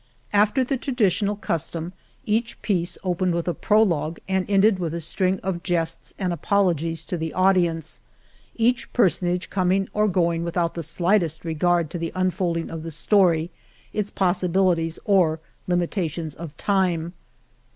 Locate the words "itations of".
15.81-16.57